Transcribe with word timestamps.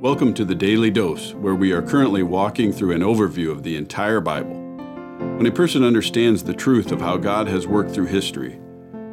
Welcome 0.00 0.32
to 0.34 0.46
the 0.46 0.54
Daily 0.54 0.90
Dose, 0.90 1.34
where 1.34 1.54
we 1.54 1.72
are 1.72 1.82
currently 1.82 2.22
walking 2.22 2.72
through 2.72 2.92
an 2.92 3.02
overview 3.02 3.50
of 3.50 3.64
the 3.64 3.76
entire 3.76 4.22
Bible. 4.22 4.54
When 5.36 5.44
a 5.44 5.52
person 5.52 5.84
understands 5.84 6.42
the 6.42 6.54
truth 6.54 6.90
of 6.90 7.02
how 7.02 7.18
God 7.18 7.48
has 7.48 7.66
worked 7.66 7.90
through 7.90 8.06
history, 8.06 8.58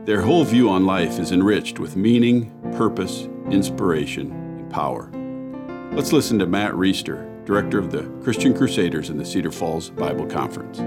their 0.05 0.21
whole 0.21 0.45
view 0.45 0.69
on 0.69 0.85
life 0.85 1.19
is 1.19 1.33
enriched 1.33 1.77
with 1.77 1.97
meaning, 1.97 2.57
purpose, 2.77 3.27
inspiration, 3.51 4.31
and 4.31 4.71
power. 4.71 5.11
Let's 5.91 6.13
listen 6.13 6.39
to 6.39 6.47
Matt 6.47 6.71
Reisetter, 6.71 7.43
director 7.43 7.79
of 7.79 7.91
the 7.91 8.03
Christian 8.23 8.55
Crusaders 8.55 9.09
in 9.09 9.17
the 9.17 9.25
Cedar 9.25 9.51
Falls 9.51 9.89
Bible 9.89 10.25
Conference. 10.25 10.79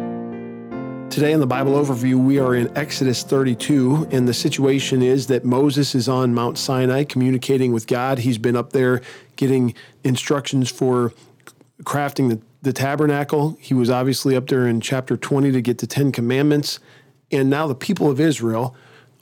Today 1.11 1.33
in 1.33 1.41
the 1.41 1.47
Bible 1.47 1.73
overview, 1.73 2.15
we 2.25 2.39
are 2.39 2.55
in 2.55 2.75
Exodus 2.79 3.25
32, 3.25 4.07
and 4.13 4.29
the 4.29 4.33
situation 4.33 5.03
is 5.03 5.27
that 5.27 5.45
Moses 5.45 5.97
is 5.97 6.09
on 6.09 6.33
Mount 6.33 6.57
Sinai 6.57 7.03
communicating 7.03 7.73
with 7.73 7.89
God. 7.89 8.21
He's 8.21 8.39
been 8.39 8.55
up 8.55 8.73
there 8.73 9.03
getting 9.35 9.75
instructions 10.05 10.71
for 10.71 11.13
crafting 11.83 12.29
the, 12.29 12.41
the 12.63 12.73
tabernacle. 12.73 13.59
He 13.61 13.75
was 13.75 13.91
obviously 13.91 14.37
up 14.37 14.47
there 14.47 14.69
in 14.69 14.81
chapter 14.81 15.17
20 15.17 15.51
to 15.51 15.61
get 15.61 15.79
the 15.79 15.89
Ten 15.89 16.13
Commandments. 16.13 16.79
And 17.33 17.51
now 17.51 17.67
the 17.67 17.75
people 17.75 18.09
of 18.09 18.21
Israel 18.21 18.77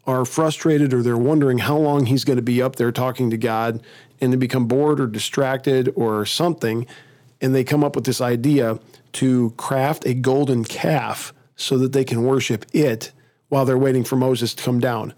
are 0.07 0.27
frustrated 0.27 0.93
or 0.93 1.03
they're 1.03 1.17
wondering 1.17 1.57
how 1.57 1.79
long 1.79 2.05
he's 2.05 2.25
going 2.25 2.37
to 2.37 2.43
be 2.43 2.61
up 2.61 2.77
there 2.77 2.93
talking 2.93 3.31
to 3.31 3.39
God, 3.39 3.83
and 4.21 4.31
they 4.31 4.37
become 4.37 4.69
bored 4.69 5.01
or 5.01 5.07
distracted 5.07 5.91
or 5.97 6.27
something. 6.27 6.87
And 7.41 7.55
they 7.55 7.65
come 7.65 7.83
up 7.83 7.97
with 7.97 8.05
this 8.05 8.21
idea 8.21 8.79
to 9.15 9.55
craft 9.57 10.05
a 10.05 10.13
golden 10.13 10.65
calf 10.65 11.33
so 11.59 11.77
that 11.77 11.93
they 11.93 12.05
can 12.05 12.23
worship 12.23 12.65
it 12.73 13.13
while 13.49 13.67
they're 13.67 13.77
waiting 13.77 14.05
for 14.05 14.17
Moses 14.17 14.55
to 14.55 14.63
come 14.63 14.81
down. 14.81 15.13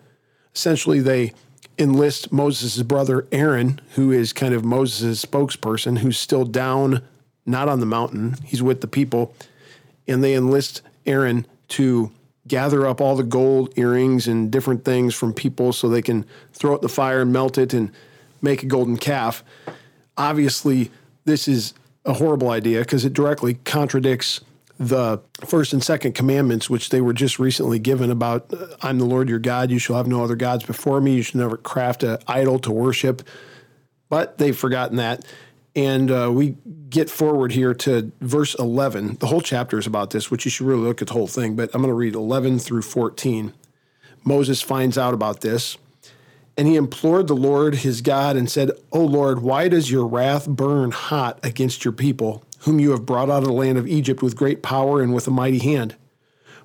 Essentially, 0.55 0.99
they 0.99 1.33
enlist 1.79 2.33
Moses' 2.33 2.83
brother 2.83 3.29
Aaron, 3.31 3.81
who 3.95 4.11
is 4.11 4.33
kind 4.33 4.55
of 4.55 4.65
Moses' 4.65 5.25
spokesperson, 5.25 5.99
who's 5.99 6.19
still 6.19 6.45
down, 6.45 7.03
not 7.47 7.69
on 7.69 7.81
the 7.81 7.87
mountain, 7.87 8.37
he's 8.45 8.63
with 8.63 8.81
the 8.81 8.89
people, 8.89 9.35
and 10.09 10.25
they 10.25 10.35
enlist 10.35 10.83
Aaron 11.07 11.47
to 11.69 12.11
gather 12.49 12.87
up 12.87 13.01
all 13.01 13.17
the 13.17 13.23
gold 13.23 13.73
earrings 13.77 14.27
and 14.27 14.51
different 14.51 14.85
things 14.85 15.15
from 15.15 15.33
people 15.33 15.73
so 15.73 15.89
they 15.89 16.03
can 16.03 16.25
throw 16.53 16.75
it 16.75 16.83
the 16.83 16.89
fire 16.89 17.23
and 17.23 17.33
melt 17.33 17.59
it 17.59 17.73
and 17.73 17.93
make 18.43 18.63
a 18.63 18.67
golden 18.67 18.97
calf. 18.97 19.45
Obviously, 20.17 20.91
this 21.27 21.47
is 21.47 21.75
a 22.05 22.15
horrible 22.15 22.51
idea 22.51 22.81
because 22.81 23.05
it 23.05 23.13
directly 23.13 23.55
contradicts 23.65 24.41
the 24.81 25.21
first 25.45 25.75
and 25.75 25.85
second 25.85 26.15
commandments, 26.15 26.71
which 26.71 26.89
they 26.89 27.03
were 27.03 27.13
just 27.13 27.39
recently 27.39 27.79
given 27.79 28.11
about 28.11 28.53
uh, 28.53 28.67
I'm 28.81 28.99
the 28.99 29.05
Lord 29.05 29.29
your 29.29 29.39
God, 29.39 29.71
you 29.71 29.79
shall 29.79 29.97
have 29.97 30.07
no 30.07 30.25
other 30.25 30.37
gods 30.37 30.65
before 30.65 31.03
me, 31.03 31.17
you 31.17 31.23
should 31.23 31.37
never 31.37 31.59
craft 31.59 32.03
an 32.03 32.17
idol 32.27 32.59
to 32.61 32.73
worship. 32.73 33.23
But 34.09 34.39
they've 34.39 34.57
forgotten 34.57 34.97
that. 34.97 35.25
And 35.77 36.11
uh, 36.11 36.31
we 36.33 36.57
get 36.89 37.11
forward 37.11 37.53
here 37.53 37.75
to 37.75 38.11
verse 38.23 38.55
11. 38.55 39.19
The 39.21 39.27
whole 39.27 39.43
chapter 39.43 39.79
is 39.79 39.87
about 39.87 40.11
this, 40.11 40.31
which 40.31 40.47
you 40.47 40.51
should 40.51 40.67
really 40.67 40.83
look 40.83 41.03
at 41.03 41.09
the 41.09 41.15
whole 41.15 41.29
thing, 41.29 41.57
but 41.57 41.71
I'm 41.75 41.83
going 41.83 41.93
to 41.93 41.95
read 41.95 42.15
11 42.15 42.59
through 42.59 42.83
14. 42.83 43.53
Moses 44.25 44.63
finds 44.63 44.97
out 44.97 45.13
about 45.13 45.43
this, 45.43 45.77
and 46.57 46.67
he 46.67 46.77
implored 46.77 47.29
the 47.29 47.37
Lord 47.37 47.77
his 47.77 48.01
God 48.01 48.35
and 48.35 48.51
said, 48.51 48.71
O 48.93 49.05
Lord, 49.05 49.41
why 49.41 49.69
does 49.69 49.91
your 49.91 50.07
wrath 50.07 50.49
burn 50.49 50.91
hot 50.91 51.39
against 51.43 51.85
your 51.85 51.93
people? 51.93 52.43
Whom 52.61 52.79
you 52.79 52.91
have 52.91 53.07
brought 53.07 53.31
out 53.31 53.43
of 53.43 53.49
the 53.49 53.53
land 53.53 53.79
of 53.79 53.87
Egypt 53.87 54.23
with 54.23 54.37
great 54.37 54.63
power 54.63 55.01
and 55.03 55.15
with 55.15 55.27
a 55.27 55.31
mighty 55.31 55.59
hand. 55.59 55.97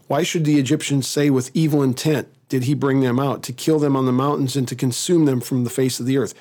Why 0.07 0.23
should 0.23 0.45
the 0.45 0.59
Egyptians 0.59 1.07
say 1.07 1.29
with 1.29 1.51
evil 1.53 1.81
intent 1.81 2.27
did 2.47 2.63
he 2.63 2.73
bring 2.73 3.01
them 3.01 3.19
out, 3.19 3.41
to 3.43 3.53
kill 3.53 3.79
them 3.79 3.95
on 3.95 4.05
the 4.05 4.11
mountains 4.11 4.55
and 4.55 4.67
to 4.67 4.75
consume 4.75 5.25
them 5.25 5.41
from 5.41 5.63
the 5.63 5.69
face 5.69 5.99
of 5.99 6.05
the 6.05 6.17
earth? 6.17 6.35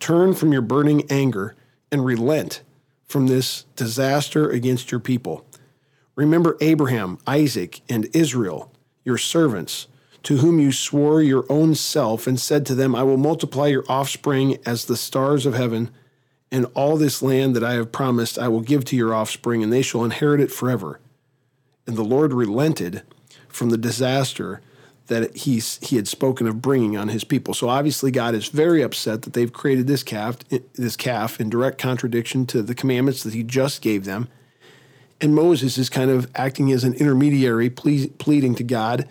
Turn 0.00 0.34
from 0.34 0.52
your 0.52 0.62
burning 0.62 1.10
anger 1.10 1.54
and 1.90 2.04
relent 2.04 2.62
from 3.06 3.26
this 3.26 3.64
disaster 3.74 4.50
against 4.50 4.90
your 4.90 5.00
people. 5.00 5.46
Remember 6.14 6.56
Abraham, 6.60 7.18
Isaac, 7.26 7.80
and 7.88 8.08
Israel, 8.14 8.72
your 9.04 9.18
servants, 9.18 9.86
to 10.24 10.38
whom 10.38 10.58
you 10.58 10.72
swore 10.72 11.22
your 11.22 11.46
own 11.48 11.74
self 11.74 12.26
and 12.26 12.40
said 12.40 12.66
to 12.66 12.74
them, 12.74 12.94
I 12.94 13.04
will 13.04 13.16
multiply 13.16 13.68
your 13.68 13.84
offspring 13.88 14.58
as 14.66 14.84
the 14.84 14.96
stars 14.96 15.46
of 15.46 15.54
heaven 15.54 15.90
and 16.50 16.66
all 16.74 16.96
this 16.96 17.22
land 17.22 17.56
that 17.56 17.64
I 17.64 17.74
have 17.74 17.92
promised 17.92 18.38
I 18.38 18.48
will 18.48 18.60
give 18.60 18.84
to 18.86 18.96
your 18.96 19.14
offspring, 19.14 19.62
and 19.62 19.72
they 19.72 19.82
shall 19.82 20.04
inherit 20.04 20.40
it 20.40 20.52
forever. 20.52 21.00
And 21.86 21.96
the 21.96 22.04
Lord 22.04 22.32
relented 22.32 23.02
from 23.48 23.70
the 23.70 23.78
disaster 23.78 24.60
that 25.06 25.36
he, 25.36 25.60
he 25.82 25.96
had 25.96 26.08
spoken 26.08 26.46
of 26.46 26.60
bringing 26.60 26.96
on 26.96 27.08
his 27.08 27.24
people. 27.24 27.54
So 27.54 27.68
obviously, 27.68 28.10
God 28.10 28.34
is 28.34 28.48
very 28.48 28.82
upset 28.82 29.22
that 29.22 29.32
they've 29.32 29.52
created 29.52 29.86
this 29.86 30.02
calf, 30.02 30.38
this 30.74 30.96
calf 30.96 31.40
in 31.40 31.48
direct 31.48 31.78
contradiction 31.78 32.46
to 32.46 32.62
the 32.62 32.74
commandments 32.74 33.22
that 33.22 33.34
he 33.34 33.42
just 33.42 33.82
gave 33.82 34.04
them. 34.04 34.28
And 35.20 35.34
Moses 35.34 35.78
is 35.78 35.88
kind 35.88 36.10
of 36.10 36.30
acting 36.34 36.70
as 36.72 36.84
an 36.84 36.94
intermediary, 36.94 37.70
pleading 37.70 38.54
to 38.56 38.64
God. 38.64 39.08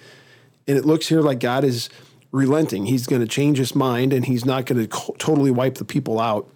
And 0.67 0.77
it 0.77 0.85
looks 0.85 1.07
here 1.07 1.21
like 1.21 1.39
God 1.39 1.63
is 1.63 1.89
relenting. 2.31 2.85
He's 2.85 3.07
going 3.07 3.21
to 3.21 3.27
change 3.27 3.57
his 3.57 3.73
mind 3.73 4.13
and 4.13 4.25
he's 4.25 4.45
not 4.45 4.65
going 4.65 4.87
to 4.87 5.13
totally 5.17 5.51
wipe 5.51 5.75
the 5.75 5.85
people 5.85 6.19
out. 6.19 6.49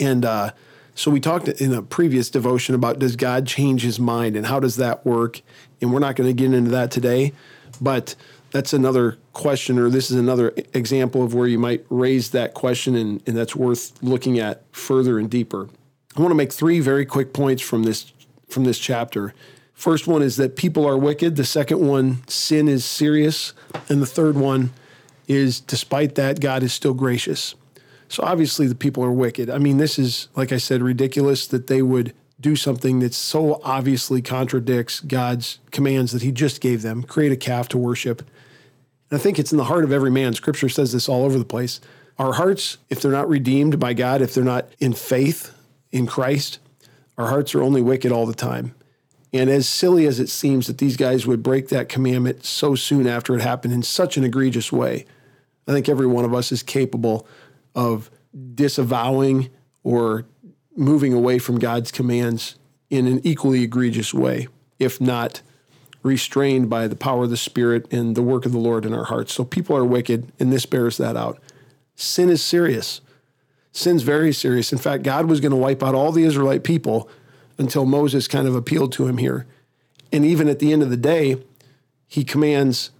And 0.00 0.24
uh, 0.24 0.52
so 0.94 1.10
we 1.10 1.20
talked 1.20 1.48
in 1.48 1.72
a 1.72 1.82
previous 1.82 2.30
devotion 2.30 2.74
about 2.74 2.98
does 2.98 3.16
God 3.16 3.46
change 3.46 3.82
his 3.82 4.00
mind 4.00 4.36
and 4.36 4.46
how 4.46 4.60
does 4.60 4.76
that 4.76 5.04
work? 5.06 5.40
And 5.80 5.92
we're 5.92 6.00
not 6.00 6.16
going 6.16 6.28
to 6.28 6.34
get 6.34 6.52
into 6.52 6.70
that 6.70 6.90
today, 6.90 7.32
but 7.80 8.14
that's 8.50 8.72
another 8.72 9.18
question, 9.32 9.78
or 9.78 9.90
this 9.90 10.10
is 10.10 10.16
another 10.16 10.54
example 10.72 11.22
of 11.22 11.34
where 11.34 11.46
you 11.46 11.58
might 11.58 11.84
raise 11.90 12.30
that 12.30 12.54
question, 12.54 12.96
and, 12.96 13.22
and 13.26 13.36
that's 13.36 13.54
worth 13.54 13.92
looking 14.02 14.38
at 14.38 14.62
further 14.72 15.18
and 15.18 15.30
deeper. 15.30 15.68
I 16.16 16.20
want 16.20 16.30
to 16.30 16.36
make 16.36 16.52
three 16.52 16.80
very 16.80 17.04
quick 17.06 17.32
points 17.32 17.62
from 17.62 17.84
this 17.84 18.12
from 18.48 18.64
this 18.64 18.78
chapter. 18.78 19.34
First 19.74 20.06
one 20.08 20.22
is 20.22 20.36
that 20.38 20.56
people 20.56 20.86
are 20.86 20.96
wicked. 20.96 21.36
The 21.36 21.44
second 21.44 21.86
one, 21.86 22.26
sin 22.26 22.66
is 22.66 22.84
serious, 22.84 23.52
and 23.88 24.00
the 24.02 24.06
third 24.06 24.34
one 24.34 24.70
is 25.28 25.60
despite 25.60 26.14
that, 26.14 26.40
God 26.40 26.62
is 26.62 26.72
still 26.72 26.94
gracious. 26.94 27.54
So 28.08 28.22
obviously 28.22 28.66
the 28.66 28.74
people 28.74 29.04
are 29.04 29.12
wicked. 29.12 29.50
I 29.50 29.58
mean, 29.58 29.76
this 29.76 29.98
is, 29.98 30.28
like 30.34 30.52
I 30.52 30.56
said, 30.56 30.82
ridiculous 30.82 31.46
that 31.48 31.66
they 31.66 31.82
would 31.82 32.14
do 32.40 32.56
something 32.56 33.00
that 33.00 33.14
so 33.14 33.60
obviously 33.64 34.22
contradicts 34.22 35.00
God's 35.00 35.58
commands 35.70 36.12
that 36.12 36.22
He 36.22 36.32
just 36.32 36.60
gave 36.60 36.82
them 36.82 37.02
create 37.02 37.32
a 37.32 37.36
calf 37.36 37.68
to 37.68 37.78
worship. 37.78 38.20
And 39.10 39.18
I 39.18 39.22
think 39.22 39.38
it's 39.38 39.52
in 39.52 39.58
the 39.58 39.64
heart 39.64 39.84
of 39.84 39.92
every 39.92 40.10
man. 40.10 40.34
Scripture 40.34 40.68
says 40.68 40.92
this 40.92 41.08
all 41.08 41.24
over 41.24 41.38
the 41.38 41.44
place. 41.44 41.80
Our 42.18 42.34
hearts, 42.34 42.78
if 42.88 43.00
they're 43.00 43.12
not 43.12 43.28
redeemed 43.28 43.78
by 43.78 43.94
God, 43.94 44.22
if 44.22 44.34
they're 44.34 44.44
not 44.44 44.68
in 44.78 44.92
faith 44.92 45.54
in 45.92 46.06
Christ, 46.06 46.58
our 47.16 47.28
hearts 47.28 47.54
are 47.54 47.62
only 47.62 47.82
wicked 47.82 48.12
all 48.12 48.26
the 48.26 48.34
time. 48.34 48.74
And 49.32 49.50
as 49.50 49.68
silly 49.68 50.06
as 50.06 50.20
it 50.20 50.28
seems 50.28 50.66
that 50.68 50.78
these 50.78 50.96
guys 50.96 51.26
would 51.26 51.42
break 51.42 51.68
that 51.68 51.88
commandment 51.88 52.44
so 52.44 52.74
soon 52.74 53.06
after 53.06 53.34
it 53.34 53.42
happened 53.42 53.74
in 53.74 53.82
such 53.82 54.16
an 54.16 54.24
egregious 54.24 54.72
way, 54.72 55.04
I 55.66 55.72
think 55.72 55.88
every 55.88 56.06
one 56.06 56.24
of 56.24 56.32
us 56.32 56.50
is 56.50 56.62
capable 56.62 57.26
of 57.78 58.10
disavowing 58.56 59.50
or 59.84 60.26
moving 60.76 61.12
away 61.12 61.38
from 61.38 61.60
God's 61.60 61.92
commands 61.92 62.56
in 62.90 63.06
an 63.06 63.20
equally 63.22 63.62
egregious 63.62 64.12
way, 64.12 64.48
if 64.80 65.00
not 65.00 65.42
restrained 66.02 66.68
by 66.68 66.88
the 66.88 66.96
power 66.96 67.24
of 67.24 67.30
the 67.30 67.36
Spirit 67.36 67.86
and 67.92 68.16
the 68.16 68.22
work 68.22 68.44
of 68.44 68.50
the 68.50 68.58
Lord 68.58 68.84
in 68.84 68.92
our 68.92 69.04
hearts. 69.04 69.32
So 69.32 69.44
people 69.44 69.76
are 69.76 69.84
wicked, 69.84 70.32
and 70.40 70.52
this 70.52 70.66
bears 70.66 70.96
that 70.96 71.16
out. 71.16 71.40
Sin 71.94 72.28
is 72.28 72.42
serious. 72.42 73.00
Sin's 73.70 74.02
very 74.02 74.32
serious. 74.32 74.72
In 74.72 74.78
fact, 74.78 75.04
God 75.04 75.26
was 75.26 75.40
going 75.40 75.52
to 75.52 75.56
wipe 75.56 75.82
out 75.82 75.94
all 75.94 76.10
the 76.10 76.24
Israelite 76.24 76.64
people 76.64 77.08
until 77.58 77.86
Moses 77.86 78.26
kind 78.26 78.48
of 78.48 78.56
appealed 78.56 78.90
to 78.92 79.06
him 79.06 79.18
here. 79.18 79.46
And 80.12 80.24
even 80.24 80.48
at 80.48 80.58
the 80.58 80.72
end 80.72 80.82
of 80.82 80.90
the 80.90 80.96
day, 80.96 81.36
he 82.08 82.24
commands 82.24 82.90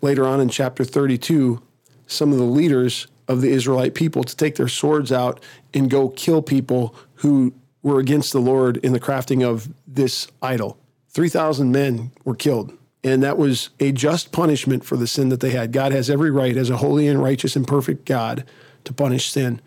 later 0.00 0.26
on 0.26 0.40
in 0.40 0.48
chapter 0.48 0.84
32 0.84 1.60
some 2.06 2.32
of 2.32 2.38
the 2.38 2.44
leaders 2.44 3.06
of 3.32 3.40
the 3.40 3.50
Israelite 3.50 3.94
people 3.94 4.22
to 4.22 4.36
take 4.36 4.56
their 4.56 4.68
swords 4.68 5.10
out 5.10 5.42
and 5.74 5.90
go 5.90 6.08
kill 6.08 6.42
people 6.42 6.94
who 7.16 7.52
were 7.82 7.98
against 7.98 8.32
the 8.32 8.40
Lord 8.40 8.76
in 8.78 8.92
the 8.92 9.00
crafting 9.00 9.42
of 9.42 9.68
this 9.86 10.28
idol. 10.40 10.78
3,000 11.10 11.72
men 11.72 12.12
were 12.24 12.36
killed. 12.36 12.76
And 13.04 13.22
that 13.22 13.36
was 13.36 13.70
a 13.80 13.90
just 13.90 14.30
punishment 14.30 14.84
for 14.84 14.96
the 14.96 15.08
sin 15.08 15.28
that 15.30 15.40
they 15.40 15.50
had. 15.50 15.72
God 15.72 15.90
has 15.90 16.08
every 16.08 16.30
right, 16.30 16.56
as 16.56 16.70
a 16.70 16.76
holy 16.76 17.08
and 17.08 17.20
righteous 17.20 17.56
and 17.56 17.66
perfect 17.66 18.04
God, 18.04 18.44
to 18.84 18.92
punish 18.92 19.30
sin. 19.30 19.60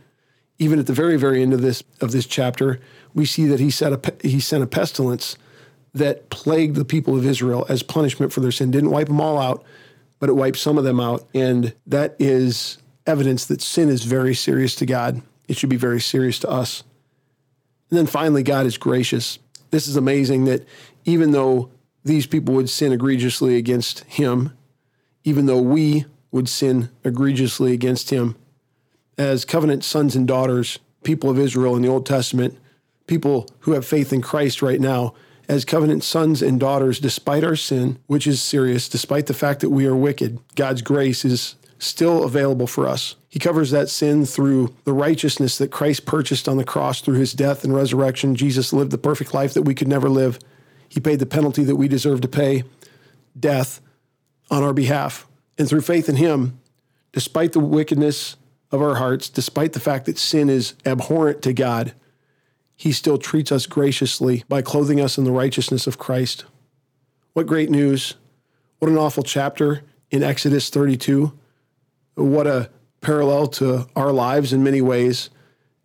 Even 0.57 0.79
at 0.79 0.87
the 0.87 0.93
very, 0.93 1.17
very 1.17 1.41
end 1.41 1.53
of 1.53 1.61
this 1.61 1.83
of 1.99 2.13
this 2.13 2.25
chapter, 2.25 2.79
we 3.13 3.25
see 3.25 3.45
that 3.47 3.59
he 3.59 3.69
set 3.69 3.91
a 3.91 4.13
he 4.25 4.39
sent 4.39 4.63
a 4.63 4.67
pestilence 4.67 5.37
that 5.93 6.29
plagued 6.29 6.77
the 6.77 6.85
people 6.85 7.17
of 7.17 7.25
Israel 7.25 7.65
as 7.67 7.83
punishment 7.83 8.31
for 8.31 8.39
their 8.39 8.51
sin. 8.51 8.71
Didn't 8.71 8.91
wipe 8.91 9.07
them 9.07 9.19
all 9.19 9.37
out, 9.37 9.65
but 10.19 10.29
it 10.29 10.33
wiped 10.33 10.57
some 10.57 10.77
of 10.77 10.85
them 10.85 11.01
out. 11.01 11.27
And 11.33 11.73
that 11.87 12.15
is 12.19 12.77
evidence 13.07 13.45
that 13.45 13.61
sin 13.61 13.89
is 13.89 14.03
very 14.03 14.33
serious 14.33 14.75
to 14.75 14.85
God. 14.85 15.21
It 15.47 15.57
should 15.57 15.69
be 15.69 15.75
very 15.75 16.01
serious 16.01 16.39
to 16.39 16.49
us. 16.49 16.83
And 17.89 17.97
then 17.99 18.07
finally, 18.07 18.43
God 18.43 18.65
is 18.65 18.77
gracious. 18.77 19.39
This 19.71 19.87
is 19.87 19.95
amazing 19.95 20.45
that 20.45 20.65
even 21.05 21.31
though 21.31 21.69
these 22.03 22.27
people 22.27 22.53
would 22.55 22.69
sin 22.69 22.91
egregiously 22.91 23.57
against 23.57 24.03
Him, 24.05 24.51
even 25.23 25.45
though 25.45 25.61
we 25.61 26.05
would 26.31 26.49
sin 26.49 26.89
egregiously 27.03 27.73
against 27.73 28.09
Him, 28.09 28.35
as 29.17 29.45
covenant 29.45 29.83
sons 29.83 30.15
and 30.15 30.27
daughters, 30.27 30.79
people 31.03 31.29
of 31.29 31.39
Israel 31.39 31.75
in 31.75 31.81
the 31.81 31.87
Old 31.87 32.05
Testament, 32.05 32.57
people 33.07 33.47
who 33.59 33.73
have 33.73 33.85
faith 33.85 34.11
in 34.11 34.21
Christ 34.21 34.61
right 34.61 34.81
now, 34.81 35.13
as 35.47 35.63
covenant 35.63 36.03
sons 36.03 36.41
and 36.41 36.59
daughters, 36.59 36.99
despite 36.99 37.43
our 37.43 37.55
sin, 37.55 37.99
which 38.07 38.25
is 38.25 38.41
serious, 38.41 38.89
despite 38.89 39.27
the 39.27 39.33
fact 39.33 39.59
that 39.61 39.69
we 39.69 39.85
are 39.85 39.95
wicked, 39.95 40.39
God's 40.55 40.81
grace 40.81 41.23
is 41.23 41.55
still 41.79 42.23
available 42.23 42.67
for 42.67 42.87
us. 42.87 43.15
He 43.27 43.39
covers 43.39 43.71
that 43.71 43.89
sin 43.89 44.25
through 44.25 44.73
the 44.85 44.93
righteousness 44.93 45.57
that 45.57 45.71
Christ 45.71 46.05
purchased 46.05 46.47
on 46.47 46.57
the 46.57 46.63
cross 46.63 47.01
through 47.01 47.15
his 47.15 47.33
death 47.33 47.63
and 47.63 47.75
resurrection. 47.75 48.35
Jesus 48.35 48.71
lived 48.71 48.91
the 48.91 48.97
perfect 48.97 49.33
life 49.33 49.53
that 49.53 49.63
we 49.63 49.75
could 49.75 49.87
never 49.87 50.09
live. 50.09 50.39
He 50.87 50.99
paid 50.99 51.19
the 51.19 51.25
penalty 51.25 51.63
that 51.65 51.75
we 51.75 51.87
deserve 51.87 52.21
to 52.21 52.27
pay, 52.27 52.63
death, 53.37 53.81
on 54.49 54.63
our 54.63 54.73
behalf. 54.73 55.27
And 55.57 55.67
through 55.67 55.81
faith 55.81 56.07
in 56.07 56.15
him, 56.15 56.59
despite 57.11 57.53
the 57.53 57.59
wickedness 57.59 58.37
of 58.71 58.81
our 58.81 58.95
hearts, 58.95 59.29
despite 59.29 59.73
the 59.73 59.79
fact 59.79 60.05
that 60.05 60.17
sin 60.17 60.49
is 60.49 60.75
abhorrent 60.85 61.41
to 61.43 61.53
God, 61.53 61.93
he 62.75 62.91
still 62.91 63.17
treats 63.17 63.51
us 63.51 63.65
graciously 63.65 64.43
by 64.47 64.61
clothing 64.61 64.99
us 64.99 65.17
in 65.17 65.23
the 65.23 65.31
righteousness 65.31 65.87
of 65.87 65.97
Christ. 65.97 66.45
What 67.33 67.47
great 67.47 67.69
news! 67.69 68.15
What 68.79 68.91
an 68.91 68.97
awful 68.97 69.23
chapter 69.23 69.83
in 70.11 70.21
Exodus 70.21 70.69
32. 70.69 71.33
What 72.15 72.47
a 72.47 72.69
parallel 73.01 73.47
to 73.47 73.87
our 73.95 74.11
lives 74.11 74.51
in 74.51 74.63
many 74.63 74.81
ways. 74.81 75.29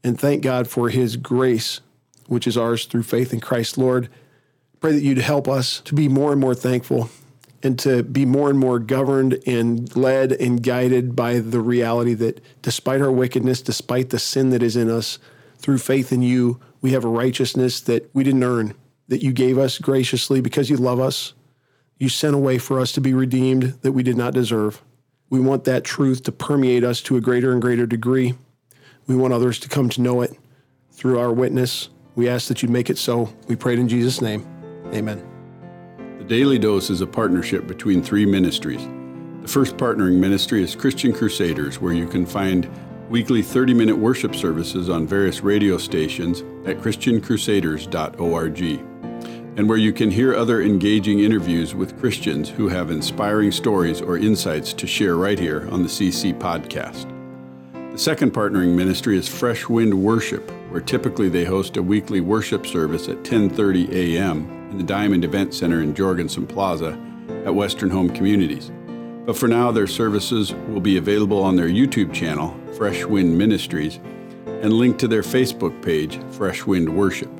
And 0.02 0.18
thank 0.18 0.42
God 0.42 0.68
for 0.68 0.88
his 0.88 1.16
grace, 1.16 1.80
which 2.26 2.46
is 2.46 2.56
ours 2.56 2.86
through 2.86 3.02
faith 3.02 3.32
in 3.32 3.40
Christ. 3.40 3.76
Lord, 3.76 4.08
pray 4.80 4.92
that 4.92 5.02
you'd 5.02 5.18
help 5.18 5.46
us 5.46 5.80
to 5.82 5.94
be 5.94 6.08
more 6.08 6.32
and 6.32 6.40
more 6.40 6.54
thankful 6.54 7.10
and 7.62 7.78
to 7.78 8.02
be 8.02 8.24
more 8.24 8.48
and 8.48 8.58
more 8.58 8.78
governed 8.78 9.38
and 9.46 9.94
led 9.94 10.32
and 10.32 10.62
guided 10.62 11.14
by 11.14 11.38
the 11.38 11.60
reality 11.60 12.14
that 12.14 12.42
despite 12.62 13.02
our 13.02 13.12
wickedness, 13.12 13.60
despite 13.60 14.08
the 14.10 14.18
sin 14.18 14.50
that 14.50 14.62
is 14.62 14.76
in 14.76 14.88
us, 14.88 15.18
through 15.58 15.76
faith 15.76 16.10
in 16.10 16.22
you, 16.22 16.58
we 16.80 16.92
have 16.92 17.04
a 17.04 17.08
righteousness 17.08 17.82
that 17.82 18.08
we 18.14 18.24
didn't 18.24 18.44
earn, 18.44 18.74
that 19.08 19.22
you 19.22 19.32
gave 19.32 19.58
us 19.58 19.78
graciously 19.78 20.40
because 20.40 20.70
you 20.70 20.76
love 20.78 20.98
us. 20.98 21.34
You 21.98 22.08
sent 22.08 22.34
a 22.34 22.38
way 22.38 22.56
for 22.56 22.80
us 22.80 22.92
to 22.92 23.00
be 23.02 23.12
redeemed 23.12 23.74
that 23.82 23.92
we 23.92 24.02
did 24.02 24.16
not 24.16 24.32
deserve. 24.32 24.80
We 25.30 25.40
want 25.40 25.64
that 25.64 25.84
truth 25.84 26.24
to 26.24 26.32
permeate 26.32 26.84
us 26.84 27.00
to 27.02 27.16
a 27.16 27.20
greater 27.20 27.52
and 27.52 27.62
greater 27.62 27.86
degree. 27.86 28.34
We 29.06 29.14
want 29.14 29.32
others 29.32 29.60
to 29.60 29.68
come 29.68 29.88
to 29.90 30.00
know 30.00 30.22
it 30.22 30.36
through 30.90 31.20
our 31.20 31.32
witness. 31.32 31.88
We 32.16 32.28
ask 32.28 32.48
that 32.48 32.62
you 32.62 32.68
make 32.68 32.90
it 32.90 32.98
so. 32.98 33.32
We 33.46 33.56
pray 33.56 33.74
it 33.74 33.78
in 33.78 33.88
Jesus' 33.88 34.20
name. 34.20 34.46
Amen. 34.92 35.24
The 36.18 36.24
Daily 36.24 36.58
Dose 36.58 36.90
is 36.90 37.00
a 37.00 37.06
partnership 37.06 37.68
between 37.68 38.02
three 38.02 38.26
ministries. 38.26 38.84
The 39.42 39.48
first 39.48 39.76
partnering 39.76 40.18
ministry 40.18 40.62
is 40.62 40.74
Christian 40.74 41.12
Crusaders, 41.12 41.80
where 41.80 41.92
you 41.92 42.06
can 42.06 42.26
find 42.26 42.68
weekly 43.08 43.42
30 43.42 43.72
minute 43.72 43.96
worship 43.96 44.34
services 44.34 44.90
on 44.90 45.06
various 45.06 45.42
radio 45.42 45.78
stations 45.78 46.40
at 46.66 46.78
ChristianCrusaders.org, 46.78 48.89
and 49.60 49.68
where 49.68 49.76
you 49.76 49.92
can 49.92 50.10
hear 50.10 50.34
other 50.34 50.62
engaging 50.62 51.20
interviews 51.20 51.74
with 51.74 52.00
Christians 52.00 52.48
who 52.48 52.68
have 52.68 52.90
inspiring 52.90 53.52
stories 53.52 54.00
or 54.00 54.16
insights 54.16 54.72
to 54.72 54.86
share 54.86 55.16
right 55.16 55.38
here 55.38 55.68
on 55.70 55.82
the 55.82 55.88
CC 55.88 56.32
podcast. 56.32 57.04
The 57.92 57.98
second 57.98 58.32
partnering 58.32 58.74
ministry 58.74 59.18
is 59.18 59.28
Fresh 59.28 59.68
Wind 59.68 59.92
Worship, 59.92 60.50
where 60.70 60.80
typically 60.80 61.28
they 61.28 61.44
host 61.44 61.76
a 61.76 61.82
weekly 61.82 62.22
worship 62.22 62.66
service 62.66 63.06
at 63.10 63.22
10:30 63.22 63.92
a.m. 63.92 64.48
in 64.70 64.78
the 64.78 64.82
Diamond 64.82 65.26
Event 65.26 65.52
Center 65.52 65.82
in 65.82 65.94
Jorgensen 65.94 66.46
Plaza 66.46 66.98
at 67.44 67.54
Western 67.54 67.90
Home 67.90 68.08
Communities. 68.08 68.72
But 69.26 69.36
for 69.36 69.46
now, 69.46 69.70
their 69.70 69.86
services 69.86 70.54
will 70.70 70.80
be 70.80 70.96
available 70.96 71.42
on 71.42 71.56
their 71.56 71.68
YouTube 71.68 72.14
channel, 72.14 72.58
Fresh 72.78 73.04
Wind 73.04 73.36
Ministries, 73.36 74.00
and 74.62 74.72
linked 74.72 75.00
to 75.00 75.08
their 75.08 75.20
Facebook 75.20 75.82
page, 75.82 76.18
Fresh 76.30 76.64
Wind 76.64 76.88
Worship. 76.88 77.39